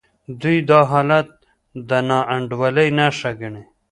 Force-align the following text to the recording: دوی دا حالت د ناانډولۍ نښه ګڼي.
دوی 0.41 0.57
دا 0.69 0.79
حالت 0.91 1.29
د 1.89 1.91
ناانډولۍ 2.09 2.89
نښه 2.97 3.31
ګڼي. 3.39 3.63